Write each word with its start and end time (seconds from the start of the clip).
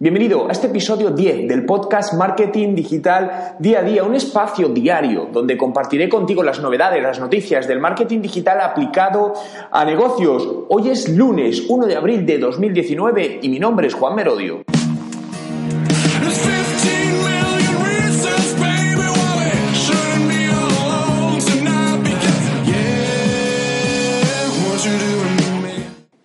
Bienvenido 0.00 0.48
a 0.48 0.52
este 0.52 0.66
episodio 0.66 1.10
10 1.10 1.46
del 1.46 1.64
podcast 1.64 2.14
Marketing 2.14 2.74
Digital 2.74 3.54
Día 3.60 3.78
a 3.78 3.82
Día, 3.84 4.02
un 4.02 4.16
espacio 4.16 4.68
diario 4.68 5.28
donde 5.32 5.56
compartiré 5.56 6.08
contigo 6.08 6.42
las 6.42 6.58
novedades, 6.58 7.00
las 7.00 7.20
noticias 7.20 7.68
del 7.68 7.78
marketing 7.78 8.20
digital 8.20 8.60
aplicado 8.60 9.34
a 9.70 9.84
negocios. 9.84 10.48
Hoy 10.68 10.90
es 10.90 11.08
lunes 11.08 11.66
1 11.68 11.86
de 11.86 11.94
abril 11.94 12.26
de 12.26 12.38
2019 12.38 13.38
y 13.40 13.48
mi 13.48 13.60
nombre 13.60 13.86
es 13.86 13.94
Juan 13.94 14.16
Merodio. 14.16 14.64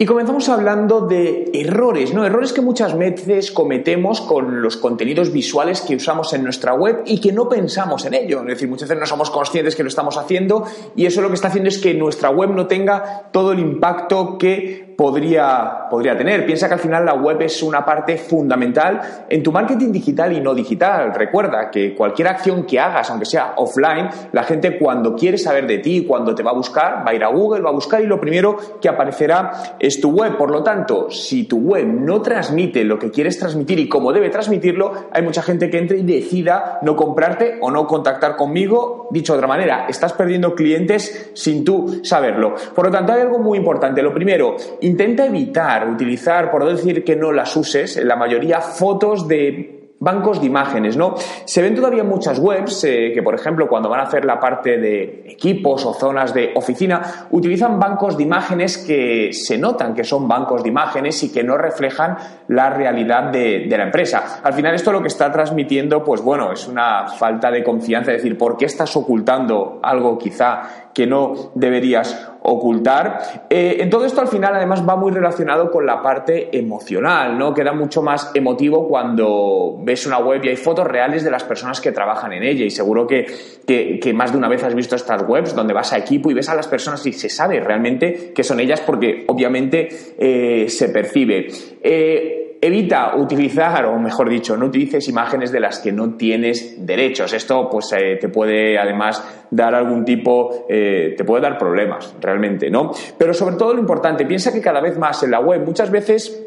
Y 0.02 0.06
comenzamos 0.06 0.48
hablando 0.48 1.02
de 1.02 1.52
errores, 1.54 2.14
¿no? 2.14 2.26
Errores 2.26 2.54
que 2.54 2.62
muchas 2.62 2.98
veces 2.98 3.52
cometemos 3.52 4.22
con 4.22 4.62
los 4.62 4.78
contenidos 4.78 5.34
visuales 5.34 5.82
que 5.82 5.98
usamos 5.98 6.32
en 6.32 6.42
nuestra 6.42 6.74
web 6.74 7.02
y 7.06 7.20
que 7.20 7.34
no 7.34 7.50
pensamos 7.50 8.06
en 8.06 8.14
ello. 8.14 8.40
Es 8.40 8.48
decir, 8.48 8.70
muchas 8.70 8.88
veces 8.88 9.02
no 9.02 9.06
somos 9.06 9.30
conscientes 9.30 9.76
que 9.76 9.84
lo 9.84 9.90
estamos 9.90 10.16
haciendo 10.16 10.64
y 10.96 11.06
eso 11.06 11.22
lo 11.22 11.28
que 11.28 11.34
está 11.34 11.50
haciendo 11.50 11.68
es 11.68 11.80
que 11.80 11.94
nuestra 11.96 12.30
web 12.30 12.52
no 12.52 12.66
tenga 12.66 13.30
todo 13.34 13.52
el 13.52 13.60
impacto 13.60 14.38
que 14.38 14.89
podría, 15.00 15.88
podría 15.90 16.18
tener. 16.18 16.46
Piensa 16.46 16.68
que 16.68 16.74
al 16.74 16.82
final 16.82 17.06
la 17.06 17.14
web 17.14 17.42
es 17.42 17.64
una 17.64 17.86
parte 17.86 18.18
fundamental 18.18 19.00
en 19.30 19.42
tu 19.42 19.50
marketing 19.50 19.94
digital 19.94 20.34
y 20.34 20.42
no 20.42 20.54
digital. 20.54 21.14
Recuerda 21.14 21.72
que 21.72 21.96
cualquier 21.96 22.28
acción 22.28 22.66
que 22.66 22.82
hagas, 22.82 23.10
aunque 23.10 23.26
sea 23.26 23.54
offline, 23.56 24.10
la 24.34 24.44
gente 24.44 24.78
cuando 24.78 25.16
quiere 25.16 25.38
saber 25.38 25.68
de 25.68 25.78
ti, 25.78 26.04
cuando 26.06 26.36
te 26.36 26.44
va 26.44 26.52
a 26.52 26.54
buscar, 26.54 27.08
va 27.08 27.12
a 27.12 27.14
ir 27.14 27.24
a 27.24 27.30
Google, 27.30 27.62
va 27.62 27.70
a 27.70 27.74
buscar 27.74 28.02
y 28.02 28.08
lo 28.08 28.20
primero 28.20 28.58
que 28.82 28.90
aparecerá 28.90 29.78
es 29.80 30.02
tu 30.02 30.12
web. 30.12 30.36
Por 30.36 30.52
lo 30.52 30.64
tanto, 30.64 31.10
si 31.10 31.46
tu 31.46 31.60
web 31.60 31.88
no 31.88 32.22
transmite 32.22 32.84
lo 32.84 33.00
que 33.00 33.10
quieres 33.10 33.40
transmitir 33.40 33.80
y 33.80 33.88
cómo 33.88 34.12
debe 34.12 34.30
transmitirlo, 34.30 34.92
hay 35.14 35.24
mucha 35.24 35.42
gente 35.42 35.70
que 35.70 35.78
entre 35.78 36.00
y 36.00 36.04
decida 36.04 36.78
no 36.82 36.98
comprarte 36.98 37.58
o 37.62 37.72
no 37.72 37.88
contactar 37.88 38.36
conmigo. 38.36 39.08
Dicho 39.12 39.32
de 39.32 39.38
otra 39.38 39.48
manera, 39.48 39.86
estás 39.88 40.12
perdiendo 40.12 40.54
clientes 40.56 41.32
sin 41.36 41.64
tú 41.64 42.02
saberlo. 42.04 42.54
Por 42.76 42.88
lo 42.88 42.92
tanto, 42.92 43.14
hay 43.14 43.22
algo 43.22 43.40
muy 43.40 43.58
importante. 43.58 44.04
Lo 44.04 44.14
primero, 44.14 44.58
intenta 44.90 45.26
evitar 45.26 45.88
utilizar, 45.88 46.52
por 46.52 46.64
no 46.64 46.70
decir 46.70 47.04
que 47.04 47.16
no 47.16 47.32
las 47.32 47.56
uses, 47.56 47.98
en 47.98 48.08
la 48.08 48.16
mayoría 48.16 48.62
fotos 48.62 49.28
de 49.28 49.80
bancos 50.00 50.40
de 50.40 50.48
imágenes, 50.48 50.96
¿no? 50.96 51.16
Se 51.46 51.62
ven 51.62 51.76
todavía 51.76 52.04
muchas 52.04 52.40
webs 52.40 52.84
eh, 52.86 53.12
que, 53.14 53.22
por 53.22 53.36
ejemplo, 53.36 53.68
cuando 53.68 53.90
van 53.90 54.00
a 54.00 54.04
hacer 54.04 54.24
la 54.24 54.40
parte 54.40 54.78
de 54.78 55.26
equipos 55.28 55.86
o 55.86 55.94
zonas 55.94 56.34
de 56.34 56.52
oficina, 56.56 57.28
utilizan 57.32 57.80
bancos 57.80 58.16
de 58.16 58.24
imágenes 58.24 58.78
que 58.78 59.32
se 59.34 59.58
notan 59.58 59.94
que 59.94 60.04
son 60.04 60.28
bancos 60.28 60.64
de 60.64 60.70
imágenes 60.70 61.22
y 61.24 61.32
que 61.32 61.44
no 61.44 61.58
reflejan 61.58 62.18
la 62.48 62.70
realidad 62.70 63.24
de, 63.24 63.66
de 63.70 63.78
la 63.78 63.84
empresa. 63.84 64.40
Al 64.42 64.54
final 64.54 64.74
esto 64.74 64.92
lo 64.92 65.02
que 65.02 65.10
está 65.10 65.32
transmitiendo, 65.32 66.04
pues 66.04 66.22
bueno, 66.22 66.54
es 66.54 66.68
una 66.68 67.08
falta 67.08 67.52
de 67.52 67.64
confianza, 67.64 68.12
es 68.12 68.24
decir, 68.24 68.38
¿por 68.38 68.56
qué 68.56 68.66
estás 68.66 68.96
ocultando 68.96 69.80
algo 69.84 70.18
quizá 70.18 70.89
que 71.00 71.08
no 71.08 71.54
deberías 71.56 72.30
ocultar. 72.42 73.46
Eh, 73.50 73.78
en 73.80 73.90
todo 73.90 74.04
esto 74.04 74.20
al 74.20 74.28
final 74.28 74.54
además 74.54 74.84
va 74.86 74.98
muy 74.98 75.14
relacionado 75.14 75.72
con 75.72 75.86
la 75.86 76.02
parte 76.02 76.50
emocional, 76.52 77.38
¿no? 77.38 77.54
Queda 77.54 77.72
mucho 77.72 78.02
más 78.02 78.32
emotivo 78.34 78.86
cuando 78.86 79.78
ves 79.82 80.06
una 80.06 80.20
web 80.20 80.44
y 80.44 80.50
hay 80.50 80.58
fotos 80.58 80.86
reales 80.86 81.24
de 81.24 81.32
las 81.32 81.46
personas 81.46 81.80
que 81.80 81.94
trabajan 81.94 82.34
en 82.34 82.44
ella 82.44 82.66
y 82.66 82.70
seguro 82.70 83.08
que, 83.08 83.28
que, 83.66 84.14
más 84.14 84.34
de 84.34 84.40
una 84.40 84.50
vez 84.50 84.62
has 84.62 84.76
visto 84.76 84.98
estas 84.98 85.24
webs 85.26 85.56
donde 85.56 85.74
vas 85.74 85.94
a 85.94 85.98
equipo 85.98 86.30
y 86.32 86.34
ves 86.34 86.50
a 86.50 86.56
las 86.56 86.68
personas 86.68 87.06
y 87.06 87.14
se 87.14 87.30
sabe 87.30 87.62
realmente 87.62 88.34
que 88.36 88.44
son 88.44 88.60
ellas 88.60 88.82
porque 88.82 89.24
obviamente 89.30 89.88
eh, 90.18 90.66
se 90.68 90.90
percibe. 90.90 91.48
Eh, 91.82 92.39
evita 92.62 93.16
utilizar, 93.16 93.86
o 93.86 93.98
mejor 93.98 94.30
dicho, 94.30 94.58
no 94.58 94.66
utilices 94.66 95.08
imágenes 95.08 95.52
de 95.52 95.60
las 95.60 95.80
que 95.80 95.92
no 95.92 96.16
tienes 96.16 96.86
derechos. 96.86 97.32
Esto, 97.34 97.70
pues, 97.70 97.94
eh, 97.94 98.18
te 98.20 98.30
puede 98.30 98.78
además 98.78 99.48
dar 99.50 99.74
algún 99.76 100.04
tipo, 100.04 100.66
eh, 100.68 101.14
te 101.18 101.24
puede 101.24 101.42
dar 101.42 101.58
problemas, 101.58 102.16
realmente, 102.20 102.70
¿no? 102.70 102.92
Pero 103.18 103.34
sobre 103.34 103.56
todo 103.56 103.74
lo 103.74 103.80
importante, 103.80 104.26
piensa 104.26 104.52
que 104.52 104.62
cada 104.62 104.82
vez 104.82 104.98
más 104.98 105.24
en 105.24 105.32
la 105.32 105.40
web, 105.40 105.66
muchas 105.66 105.90
veces 105.90 106.46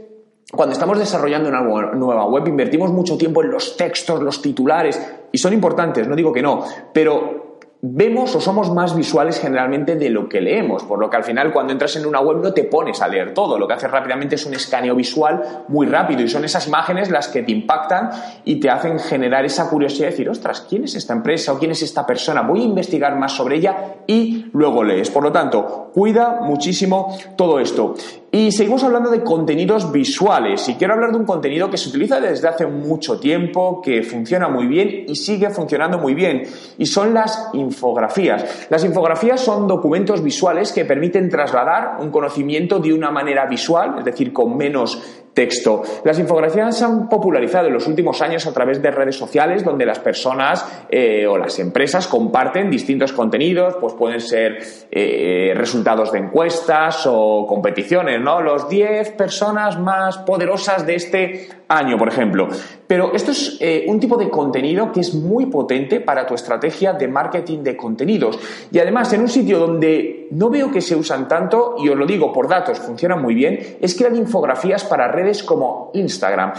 cuando 0.55 0.75
estamos 0.75 0.99
desarrollando 0.99 1.49
una 1.49 1.63
nueva 1.63 2.27
web, 2.27 2.47
invertimos 2.47 2.91
mucho 2.91 3.17
tiempo 3.17 3.43
en 3.43 3.51
los 3.51 3.75
textos, 3.75 4.23
los 4.23 4.43
titulares, 4.43 5.01
y 5.33 5.39
son 5.39 5.55
importantes, 5.55 6.07
no 6.07 6.15
digo 6.15 6.31
que 6.31 6.43
no, 6.43 6.63
pero 6.93 7.42
vemos 7.85 8.37
o 8.37 8.41
somos 8.41 8.73
más 8.73 8.95
visuales 8.95 9.41
generalmente 9.41 9.97
de 9.97 10.09
lo 10.09 10.29
que 10.29 10.41
leemos, 10.41 10.85
por 10.85 11.01
lo 11.01 11.11
que 11.11 11.17
al 11.17 11.25
final 11.25 11.53
cuando 11.53 11.73
entras 11.73 11.97
en 11.97 12.07
una 12.07 12.21
web 12.21 12.39
no 12.39 12.55
te 12.55 12.63
pones 12.63 13.03
a 13.03 13.09
leer 13.09 13.35
todo, 13.35 13.59
lo 13.59 13.67
que 13.67 13.75
haces 13.75 13.91
rápidamente 13.91 14.37
es 14.37 14.47
un 14.47 14.55
escaneo 14.55 14.95
visual 14.95 15.65
muy 15.67 15.89
rápido 15.89 16.23
y 16.23 16.29
son 16.29 16.45
esas 16.45 16.69
imágenes 16.69 17.11
las 17.11 17.27
que 17.27 17.43
te 17.43 17.51
impactan 17.51 18.11
y 18.45 18.61
te 18.61 18.71
hacen 18.71 19.01
generar 19.01 19.45
esa 19.45 19.69
curiosidad 19.69 20.07
de 20.07 20.11
decir, 20.13 20.31
ostras, 20.31 20.65
¿quién 20.69 20.85
es 20.85 20.95
esta 20.95 21.13
empresa 21.13 21.53
o 21.53 21.59
quién 21.59 21.73
es 21.73 21.83
esta 21.83 22.07
persona? 22.07 22.43
Voy 22.43 22.61
a 22.61 22.65
investigar 22.65 23.17
más 23.17 23.33
sobre 23.33 23.57
ella 23.57 23.97
y 24.07 24.47
luego 24.53 24.85
lees. 24.85 25.11
Por 25.11 25.25
lo 25.25 25.33
tanto, 25.33 25.91
cuida 25.93 26.39
muchísimo 26.41 27.19
todo 27.37 27.59
esto. 27.59 27.97
Y 28.35 28.51
seguimos 28.51 28.83
hablando 28.83 29.11
de 29.11 29.23
contenidos 29.23 29.93
visuales 29.93 30.67
y 30.67 30.77
quiero 30.77 30.95
hablar 30.95 31.13
de 31.13 31.19
un 31.19 31.27
contenido 31.27 31.69
que 31.69 31.77
se 31.77 31.91
utiliza 31.91 32.19
desde 32.19 32.49
hace 32.49 32.67
mucho 32.67 33.21
tiempo, 33.21 33.83
que 33.83 34.03
funciona 34.03 34.49
muy 34.49 34.67
bien 34.67 35.05
y 35.07 35.17
sigue 35.17 35.51
funcionando 35.51 35.99
muy 35.99 36.15
bien 36.15 36.45
y 36.79 36.87
son 36.87 37.13
las 37.13 37.51
infografías. 37.53 38.69
Las 38.71 38.85
infografías 38.85 39.39
son 39.39 39.69
documentos 39.69 40.23
visuales 40.23 40.73
que 40.73 40.87
permiten 40.87 41.29
trasladar 41.29 41.99
un 42.01 42.11
conocimiento 42.11 42.79
de 42.79 42.95
una 42.95 43.11
manera 43.11 43.45
visual, 43.45 43.97
es 43.99 44.05
decir, 44.07 44.33
con 44.33 44.57
menos 44.57 45.23
texto. 45.35 45.83
Las 46.05 46.19
infografías 46.19 46.77
se 46.79 46.85
han 46.85 47.09
popularizado 47.09 47.69
en 47.69 47.75
los 47.75 47.87
últimos 47.87 48.21
años 48.23 48.47
a 48.47 48.53
través 48.53 48.83
de 48.83 48.91
redes 48.91 49.17
sociales 49.17 49.65
donde 49.65 49.87
las 49.87 49.99
personas 49.99 50.85
eh, 50.91 51.27
o 51.27 51.39
las 51.39 51.59
empresas 51.59 52.07
comparten 52.07 52.71
distintos 52.71 53.13
contenidos, 53.13 53.77
pues 53.81 53.95
pueden 53.95 54.21
ser 54.21 54.59
eh, 54.91 55.53
resultados 55.55 56.13
de 56.13 56.19
encuestas 56.19 57.07
o 57.07 57.47
competiciones, 57.47 58.21
¿no? 58.21 58.41
Los 58.41 58.69
10 58.69 59.13
personas 59.13 59.79
más 59.79 60.19
poderosas 60.19 60.87
de 60.87 60.95
este 60.95 61.49
año, 61.77 61.97
por 61.99 62.09
ejemplo. 62.09 62.49
Pero 62.87 63.13
esto 63.15 63.31
es 63.31 63.57
eh, 63.61 63.85
un 63.89 63.99
tipo 63.99 64.17
de 64.17 64.29
contenido 64.29 64.93
que 64.93 65.01
es 65.01 65.15
muy 65.15 65.47
potente 65.47 66.01
para 66.01 66.27
tu 66.27 66.35
estrategia 66.35 66.93
de 66.93 67.09
marketing 67.09 67.59
de 67.63 67.77
contenidos. 67.77 68.39
Y 68.71 68.79
además, 68.79 69.13
en 69.13 69.23
un 69.23 69.29
sitio 69.29 69.59
donde 69.59 70.29
no 70.33 70.51
veo 70.51 70.71
que 70.71 70.81
se 70.81 70.95
usan 70.95 71.29
tanto, 71.29 71.77
y 71.79 71.89
os 71.89 71.97
lo 71.97 72.07
digo 72.07 72.33
por 72.33 72.49
datos, 72.49 72.79
funcionan 72.79 73.23
muy 73.23 73.35
bien, 73.35 73.79
es 73.81 73.95
crear 73.95 74.15
infografías 74.15 74.85
para 74.85 75.09
redes 75.09 75.43
como 75.43 75.91
Instagram. 75.95 76.53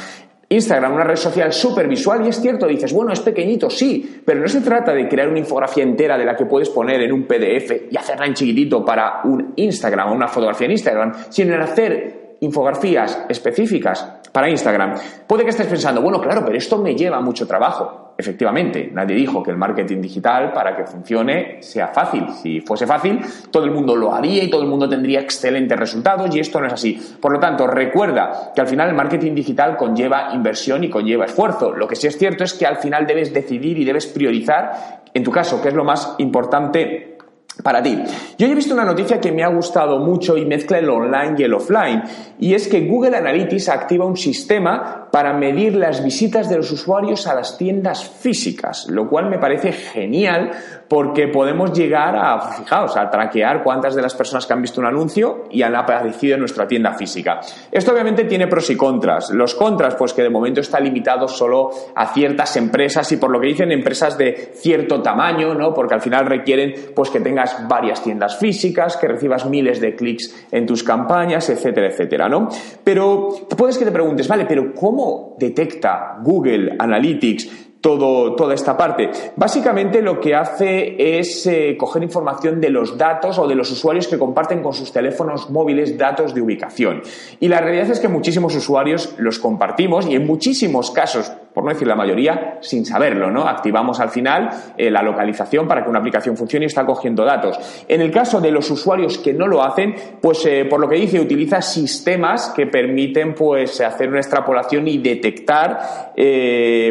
Instagram, 0.50 0.94
una 0.94 1.04
red 1.04 1.16
social 1.16 1.52
súper 1.52 1.88
visual, 1.88 2.26
y 2.26 2.30
es 2.30 2.40
cierto, 2.40 2.68
dices, 2.68 2.94
bueno, 2.94 3.12
es 3.12 3.22
pequeñito, 3.22 3.70
sí, 3.70 4.22
pero 4.24 4.40
no 4.40 4.48
se 4.48 4.62
trata 4.62 4.94
de 4.94 5.08
crear 5.08 5.28
una 5.28 5.40
infografía 5.40 5.84
entera 5.84 6.18
de 6.18 6.26
la 6.26 6.36
que 6.36 6.46
puedes 6.46 6.70
poner 6.70 7.02
en 7.02 7.12
un 7.12 7.24
PDF 7.24 7.92
y 7.92 7.98
hacerla 7.98 8.28
en 8.28 8.36
chiquitito 8.36 8.86
para 8.86 9.22
un 9.24 9.54
Instagram 9.56 10.12
o 10.12 10.16
una 10.16 10.28
fotografía 10.28 10.66
en 10.66 10.72
Instagram, 10.72 11.14
sino 11.30 11.56
en 11.56 11.62
hacer 11.62 12.38
infografías 12.42 13.26
específicas 13.30 14.22
para 14.34 14.50
Instagram. 14.50 14.96
Puede 15.28 15.44
que 15.44 15.52
estés 15.52 15.68
pensando, 15.68 16.02
bueno, 16.02 16.20
claro, 16.20 16.44
pero 16.44 16.58
esto 16.58 16.80
me 16.80 16.96
lleva 16.96 17.22
mucho 17.22 17.48
trabajo. 17.48 18.16
Efectivamente, 18.18 18.90
nadie 18.92 19.16
dijo 19.16 19.42
que 19.44 19.52
el 19.52 19.58
marketing 19.58 20.02
digital 20.02 20.52
para 20.54 20.76
que 20.76 20.86
funcione 20.86 21.62
sea 21.62 21.88
fácil. 21.88 22.28
Si 22.42 22.62
fuese 22.62 22.88
fácil, 22.88 23.20
todo 23.52 23.64
el 23.64 23.72
mundo 23.72 23.96
lo 23.96 24.14
haría 24.14 24.44
y 24.44 24.50
todo 24.50 24.64
el 24.64 24.68
mundo 24.68 24.90
tendría 24.90 25.20
excelentes 25.20 25.80
resultados 25.80 26.36
y 26.36 26.40
esto 26.40 26.60
no 26.60 26.68
es 26.68 26.74
así. 26.74 27.00
Por 27.22 27.32
lo 27.32 27.40
tanto, 27.40 27.68
recuerda 27.68 28.52
que 28.56 28.62
al 28.62 28.68
final 28.68 28.90
el 28.90 28.96
marketing 28.96 29.36
digital 29.36 29.78
conlleva 29.78 30.32
inversión 30.34 30.84
y 30.84 30.90
conlleva 30.90 31.26
esfuerzo. 31.26 31.72
Lo 31.72 31.88
que 31.88 31.96
sí 31.96 32.08
es 32.08 32.18
cierto 32.18 32.44
es 32.44 32.54
que 32.54 32.66
al 32.66 32.78
final 32.78 33.06
debes 33.06 33.34
decidir 33.34 33.78
y 33.78 33.86
debes 33.86 34.08
priorizar, 34.08 35.02
en 35.14 35.24
tu 35.24 35.32
caso, 35.32 35.62
qué 35.62 35.70
es 35.70 35.76
lo 35.76 35.84
más 35.84 36.16
importante 36.18 37.13
para 37.62 37.84
ti. 37.84 38.02
Yo 38.38 38.48
he 38.48 38.56
visto 38.56 38.74
una 38.74 38.86
noticia 38.86 39.20
que 39.20 39.32
me 39.32 39.44
ha 39.44 39.50
gustado 39.50 40.00
mucho 40.00 40.38
y 40.38 40.46
mezcla 40.46 40.80
el 40.80 40.90
online 40.90 41.36
y 41.38 41.44
el 41.44 41.54
offline, 41.54 42.04
y 42.40 42.54
es 42.54 42.68
que 42.68 42.88
Google 42.88 43.18
Analytics 43.18 43.70
activa 43.70 44.06
un 44.06 44.18
sistema 44.18 45.08
para 45.12 45.34
medir 45.34 45.76
las 45.76 46.04
visitas 46.04 46.50
de 46.50 46.58
los 46.58 46.72
usuarios 46.72 47.28
a 47.28 47.36
las 47.36 47.58
tiendas 47.58 48.04
físicas, 48.04 48.88
lo 48.90 49.08
cual 49.08 49.30
me 49.30 49.38
parece 49.38 49.72
genial 49.72 50.52
porque 50.88 51.28
podemos 51.28 51.72
llegar 51.74 52.16
a, 52.16 52.40
fijaos, 52.40 52.98
a 52.98 53.10
traquear 53.10 53.64
cuántas 53.64 53.96
de 53.96 54.02
las 54.02 54.16
personas 54.16 54.46
que 54.46 54.54
han 54.54 54.62
visto 54.62 54.82
un 54.82 54.88
anuncio 54.88 55.46
y 55.50 55.62
han 55.62 55.76
aparecido 55.76 56.36
en 56.36 56.42
nuestra 56.42 56.68
tienda 56.68 56.94
física. 56.94 57.40
Esto 57.72 57.92
obviamente 57.92 58.26
tiene 58.26 58.48
pros 58.48 58.70
y 58.70 58.76
contras. 58.76 59.30
Los 59.32 59.56
contras, 59.56 59.96
pues 59.96 60.14
que 60.14 60.24
de 60.24 60.30
momento 60.30 60.62
está 60.62 60.80
limitado 60.80 61.28
solo 61.28 61.72
a 61.96 62.14
ciertas 62.14 62.56
empresas 62.58 63.12
y 63.12 63.18
por 63.18 63.32
lo 63.32 63.40
que 63.40 63.48
dicen 63.48 63.72
empresas 63.72 64.18
de 64.18 64.52
cierto 64.56 65.02
tamaño, 65.02 65.54
¿no? 65.54 65.74
Porque 65.74 65.94
al 65.94 66.02
final 66.02 66.26
requieren 66.26 66.74
pues 66.96 67.10
que 67.10 67.20
varias 67.68 68.04
tiendas 68.04 68.38
físicas, 68.38 68.98
que 68.98 69.08
recibas 69.08 69.46
miles 69.46 69.80
de 69.80 69.96
clics 69.96 70.48
en 70.52 70.66
tus 70.66 70.84
campañas, 70.84 71.50
etcétera, 71.50 71.88
etcétera, 71.88 72.30
¿no? 72.30 72.50
Pero 72.84 73.30
puedes 73.58 73.78
que 73.78 73.86
te 73.86 73.92
preguntes, 73.92 74.28
vale, 74.28 74.46
pero 74.46 74.74
¿cómo 74.74 75.36
detecta 75.40 76.18
Google 76.22 76.76
Analytics 76.78 77.74
todo, 77.84 78.34
toda 78.36 78.56
esta 78.56 78.78
parte. 78.78 79.12
Básicamente 79.36 80.02
lo 80.02 80.22
que 80.22 80.34
hace 80.34 81.20
es 81.20 81.46
eh, 81.46 81.76
coger 81.78 82.02
información 82.02 82.62
de 82.62 82.70
los 82.70 82.98
datos 82.98 83.38
o 83.38 83.46
de 83.46 83.56
los 83.56 83.70
usuarios 83.72 84.08
que 84.08 84.18
comparten 84.18 84.64
con 84.64 84.74
sus 84.74 84.94
teléfonos 84.94 85.50
móviles 85.50 85.98
datos 85.98 86.34
de 86.34 86.42
ubicación. 86.42 87.02
Y 87.42 87.50
la 87.50 87.60
realidad 87.60 87.92
es 87.92 88.00
que 88.00 88.08
muchísimos 88.08 88.56
usuarios 88.56 89.16
los 89.18 89.38
compartimos 89.38 90.08
y 90.08 90.16
en 90.16 90.26
muchísimos 90.26 90.92
casos, 90.92 91.34
por 91.54 91.64
no 91.64 91.70
decir 91.70 91.88
la 91.88 91.96
mayoría, 91.96 92.58
sin 92.62 92.86
saberlo, 92.86 93.30
¿no? 93.30 93.48
Activamos 93.48 94.00
al 94.00 94.10
final 94.10 94.50
eh, 94.78 94.90
la 94.90 95.02
localización 95.02 95.68
para 95.68 95.84
que 95.84 95.90
una 95.90 96.00
aplicación 96.00 96.36
funcione 96.36 96.66
y 96.66 96.68
está 96.68 96.86
cogiendo 96.86 97.24
datos. 97.24 97.60
En 97.88 98.02
el 98.02 98.12
caso 98.12 98.42
de 98.42 98.52
los 98.52 98.70
usuarios 98.72 99.18
que 99.18 99.34
no 99.34 99.48
lo 99.48 99.64
hacen, 99.64 99.96
pues 100.22 100.46
eh, 100.46 100.66
por 100.66 100.80
lo 100.80 100.90
que 100.90 100.96
dice, 100.96 101.20
utiliza 101.20 101.62
sistemas 101.62 102.54
que 102.56 102.68
permiten 102.68 103.36
pues 103.36 103.82
hacer 103.82 104.10
una 104.10 104.20
extrapolación 104.20 104.88
y 104.88 104.98
detectar, 104.98 106.14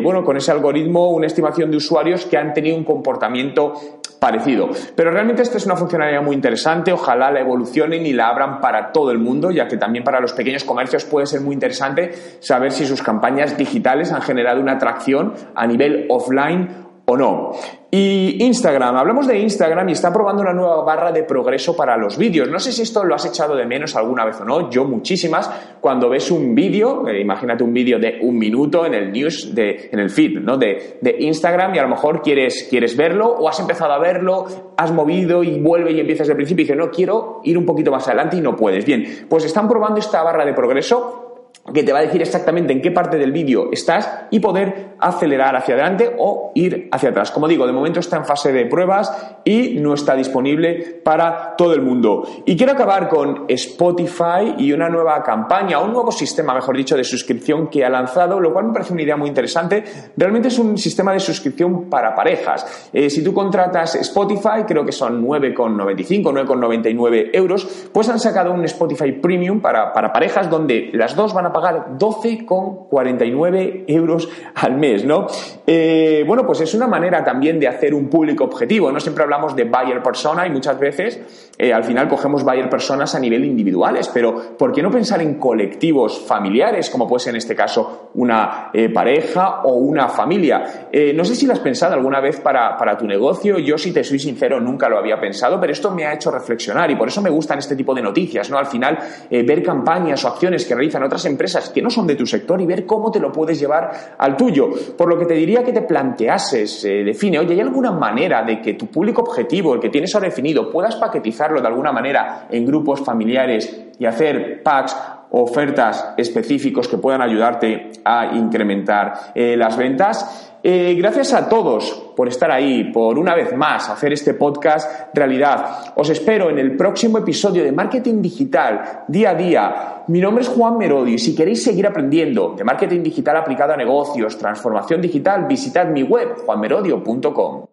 bueno, 0.03 0.25
con 0.25 0.37
ese 0.37 0.53
algoritmo 0.53 1.11
una 1.11 1.27
estimación 1.27 1.71
de 1.71 1.77
usuarios 1.77 2.27
que 2.27 2.37
han 2.37 2.53
tenido 2.53 2.77
un 2.77 2.85
comportamiento 2.85 3.75
parecido. 4.23 4.71
Pero 4.95 5.11
realmente 5.11 5.43
esta 5.43 5.57
es 5.59 5.67
una 5.67 5.75
funcionalidad 5.75 6.23
muy 6.23 6.37
interesante, 6.37 6.93
ojalá 6.93 7.33
la 7.33 7.41
evolucionen 7.41 8.07
y 8.07 8.13
la 8.13 8.29
abran 8.29 8.61
para 8.61 8.93
todo 8.93 9.11
el 9.11 9.19
mundo, 9.19 9.51
ya 9.51 9.67
que 9.67 9.77
también 9.77 10.05
para 10.05 10.21
los 10.21 10.33
pequeños 10.33 10.63
comercios 10.63 11.05
puede 11.05 11.27
ser 11.27 11.41
muy 11.41 11.55
interesante 11.55 12.13
saber 12.39 12.71
si 12.71 12.87
sus 12.87 13.03
campañas 13.03 13.57
digitales 13.57 14.13
han 14.13 14.23
generado 14.23 14.52
una 14.59 14.73
atracción 14.73 15.35
a 15.55 15.67
nivel 15.67 16.07
offline 16.09 16.83
o 17.05 17.17
no. 17.17 17.53
Y 17.95 18.43
Instagram, 18.43 18.97
hablamos 18.97 19.27
de 19.27 19.39
Instagram 19.39 19.87
y 19.91 19.93
está 19.93 20.11
probando 20.11 20.41
una 20.41 20.55
nueva 20.55 20.83
barra 20.83 21.13
de 21.13 21.25
progreso 21.25 21.77
para 21.77 21.95
los 21.99 22.17
vídeos. 22.17 22.49
No 22.49 22.59
sé 22.59 22.73
si 22.73 22.81
esto 22.81 23.05
lo 23.05 23.15
has 23.15 23.27
echado 23.27 23.55
de 23.55 23.67
menos 23.67 23.95
alguna 23.97 24.25
vez 24.25 24.41
o 24.41 24.47
no, 24.47 24.71
yo 24.71 24.87
muchísimas. 24.87 25.51
Cuando 25.79 26.09
ves 26.09 26.31
un 26.31 26.55
vídeo, 26.55 27.07
eh, 27.07 27.21
imagínate 27.21 27.63
un 27.63 27.75
vídeo 27.75 27.99
de 27.99 28.19
un 28.23 28.39
minuto 28.39 28.87
en 28.87 28.95
el 28.95 29.13
news, 29.13 29.55
de, 29.55 29.91
en 29.93 29.99
el 29.99 30.09
feed 30.09 30.39
¿no? 30.41 30.57
de, 30.57 30.97
de, 31.03 31.17
Instagram 31.21 31.75
y 31.75 31.81
a 31.81 31.83
lo 31.83 31.89
mejor 31.89 32.23
quieres, 32.23 32.67
quieres 32.71 32.97
verlo 32.97 33.27
o 33.27 33.47
has 33.47 33.61
empezado 33.61 33.93
a 33.93 33.99
verlo, 33.99 34.47
has 34.79 34.91
movido 34.91 35.45
y 35.45 35.61
vuelve 35.61 35.93
y 35.93 36.01
empiezas 36.01 36.29
del 36.29 36.37
principio 36.37 36.63
y 36.63 36.65
dices, 36.65 36.79
no, 36.79 36.91
quiero 36.91 37.43
ir 37.45 37.59
un 37.59 37.67
poquito 37.67 37.91
más 37.91 38.09
adelante 38.09 38.39
y 38.39 38.41
no 38.41 38.57
puedes. 38.57 38.87
Bien, 38.87 39.27
pues 39.29 39.45
están 39.45 39.69
probando 39.69 39.99
esta 39.99 40.23
barra 40.23 40.47
de 40.47 40.55
progreso 40.55 41.32
que 41.73 41.85
te 41.85 41.93
va 41.93 42.01
a 42.01 42.03
decir 42.03 42.21
exactamente 42.21 42.73
en 42.73 42.83
qué 42.83 42.91
parte 42.91 43.19
del 43.19 43.31
vídeo 43.31 43.69
estás 43.71 44.27
y 44.31 44.41
poder 44.41 44.97
acelerar 44.99 45.55
hacia 45.55 45.75
adelante 45.75 46.13
o 46.19 46.51
ir 46.55 46.89
hacia 46.91 47.11
atrás. 47.11 47.31
Como 47.31 47.47
digo, 47.47 47.67
de 47.67 47.73
momento 47.73 48.01
está 48.01 48.17
en 48.17 48.25
fase 48.25 48.53
de 48.53 48.67
pruebas 48.67 49.37
y 49.45 49.77
no 49.79 49.95
está 49.95 50.17
disponible 50.17 51.01
para 51.05 51.55
todo 51.57 51.73
el 51.75 51.83
mundo. 51.83 52.27
Y 52.47 52.57
quiero 52.57 52.73
acabar 52.73 53.09
con 53.09 53.45
Spotify 53.49 54.55
y 54.59 54.73
una 54.73 54.89
nueva 54.89 55.23
campaña, 55.23 55.79
un 55.79 55.93
nuevo 55.93 56.11
sistema, 56.11 56.53
mejor 56.53 56.77
dicho, 56.77 56.97
de 56.97 57.05
suscripción 57.05 57.69
que 57.69 57.85
ha 57.85 57.91
lanzado, 57.91 58.41
lo 58.41 58.53
cual 58.53 58.67
me 58.67 58.73
parece 58.73 58.93
una 58.93 59.03
idea 59.03 59.17
muy 59.17 59.29
interesante. 59.29 59.85
Realmente 60.17 60.49
es 60.49 60.59
un 60.59 60.77
sistema 60.77 61.13
de 61.13 61.21
suscripción 61.21 61.89
para 61.89 62.15
parejas. 62.15 62.89
Eh, 62.93 63.09
si 63.09 63.23
tú 63.23 63.33
contratas 63.33 63.95
Spotify, 63.95 64.65
creo 64.67 64.85
que 64.85 64.93
son 64.93 65.25
9,95, 65.25 66.23
9,99 66.47 67.31
euros, 67.33 67.89
pues 67.93 68.09
han 68.09 68.19
sacado 68.19 68.53
un 68.53 68.65
Spotify 68.65 69.13
Premium 69.13 69.61
para, 69.61 69.93
para 69.93 70.13
parejas 70.13 70.51
donde 70.51 70.91
las 70.93 71.15
dos 71.15 71.33
van 71.43 71.51
a 71.51 71.53
pagar 71.53 71.99
12,49 71.99 73.85
euros 73.89 74.29
al 74.55 74.77
mes, 74.77 75.05
¿no? 75.05 75.27
Eh, 75.67 76.25
bueno, 76.27 76.47
pues 76.47 76.61
es 76.61 76.75
una 76.75 76.87
manera 76.87 77.25
también 77.25 77.59
de 77.59 77.69
hacer 77.69 77.95
un 77.95 78.09
público 78.09 78.45
objetivo. 78.45 78.93
No 78.93 79.01
siempre 79.01 79.25
hablamos 79.25 79.57
de 79.57 79.65
buyer 79.65 80.03
persona 80.03 80.47
y 80.47 80.51
muchas 80.51 80.79
veces 80.79 81.51
eh, 81.59 81.73
al 81.73 81.85
final 81.85 82.09
cogemos 82.09 82.45
buyer 82.45 82.69
personas 82.71 83.15
a 83.15 83.21
nivel 83.21 83.45
individuales, 83.45 84.09
pero 84.13 84.57
¿por 84.57 84.73
qué 84.73 84.83
no 84.83 84.91
pensar 84.91 85.21
en 85.23 85.35
colectivos 85.35 86.21
familiares, 86.21 86.91
como 86.91 87.09
puede 87.09 87.21
ser 87.21 87.31
en 87.31 87.39
este 87.39 87.55
caso 87.55 88.11
una 88.15 88.71
eh, 88.73 88.89
pareja 88.89 89.63
o 89.65 89.75
una 89.75 90.09
familia? 90.09 90.89
no 91.15 91.25
sé 91.25 91.35
si 91.35 91.47
lo 91.47 91.55
has 91.55 91.59
pensado 91.59 91.95
alguna 91.95 92.21
vez 92.21 92.41
para, 92.41 92.97
tu 92.99 93.07
negocio. 93.07 93.59
Yo, 93.59 93.79
si 93.79 93.93
te 93.93 94.05
soy 94.05 94.19
sincero, 94.19 94.61
nunca 94.61 94.89
lo 94.89 94.99
había 94.99 95.19
pensado, 95.19 95.59
pero 95.59 95.73
esto 95.73 95.91
me 95.91 96.05
ha 96.05 96.13
hecho 96.13 96.31
reflexionar 96.31 96.91
y 96.91 96.97
por 96.97 97.09
eso 97.09 97.23
me 97.23 97.31
gustan 97.31 97.59
este 97.59 97.75
tipo 97.75 97.95
de 97.95 98.03
noticias, 98.03 98.51
¿no? 98.51 98.59
Al 98.59 98.67
final, 98.67 98.99
ver 99.31 99.63
campañas 99.63 100.23
o 100.25 100.29
acciones 100.29 100.67
que 100.67 100.75
realizan 100.75 101.03
otras 101.03 101.25
empresas 101.25 101.32
empresas 101.33 101.71
que 101.71 101.83
no 101.83 101.91
son 101.91 102.07
de 102.07 102.15
tu 102.15 102.27
sector 102.27 102.61
y 102.61 102.67
ver 102.67 102.87
cómo 102.87 103.11
te 103.11 103.19
lo 103.19 103.33
puedes 103.33 103.59
llevar 103.59 104.17
al 104.17 104.37
tuyo. 104.37 104.71
Por 104.97 105.09
lo 105.09 105.19
que 105.19 105.27
te 105.27 105.35
diría 105.35 105.65
que 105.65 105.73
te 105.73 105.83
planteases, 105.83 106.85
eh, 106.85 107.03
define, 107.05 107.39
oye, 107.39 107.55
¿hay 107.55 107.61
alguna 107.61 107.91
manera 107.91 108.43
de 108.43 108.61
que 108.61 108.75
tu 108.75 108.87
público 108.87 109.23
objetivo, 109.23 109.75
el 109.75 109.81
que 109.81 109.89
tienes 109.89 110.15
ahora 110.15 110.29
definido, 110.29 110.71
puedas 110.71 110.97
paquetizarlo 110.97 111.61
de 111.61 111.67
alguna 111.67 111.93
manera 111.93 112.47
en 112.51 112.65
grupos 112.65 113.01
familiares 113.01 113.87
y 113.99 114.07
hacer 114.07 114.63
packs 114.63 114.97
ofertas 115.31 116.15
específicos 116.17 116.89
que 116.89 116.99
puedan 116.99 117.23
ayudarte 117.23 117.91
a 118.05 118.35
incrementar 118.37 119.33
eh, 119.35 119.57
las 119.57 119.77
ventas? 119.77 120.53
Eh, 120.63 120.95
gracias 120.97 121.33
a 121.33 121.49
todos 121.49 122.02
por 122.15 122.29
estar 122.29 122.51
ahí, 122.51 122.85
por 122.93 123.19
una 123.19 123.35
vez 123.35 123.57
más 123.57 123.89
hacer 123.89 124.13
este 124.13 124.35
podcast 124.35 125.15
realidad. 125.15 125.93
Os 125.97 126.11
espero 126.11 126.51
en 126.51 126.59
el 126.59 126.77
próximo 126.77 127.19
episodio 127.19 127.65
de 127.65 127.73
Marketing 127.73 128.21
Digital, 128.21 129.05
día 129.09 129.31
a 129.31 129.35
día. 129.35 130.03
Mi 130.09 130.21
nombre 130.21 130.43
es 130.43 130.49
Juan 130.49 130.79
Merodi. 130.79 131.19
Si 131.19 131.35
queréis 131.35 131.63
seguir 131.63 131.87
aprendiendo 131.87 132.55
de 132.57 132.65
marketing 132.65 133.03
digital 133.03 133.37
aplicado 133.37 133.73
a 133.73 133.77
negocios, 133.77 134.37
transformación 134.37 135.01
digital, 135.01 135.47
visitad 135.47 135.87
mi 135.87 136.03
web, 136.03 136.37
juanmerodio.com. 136.45 137.72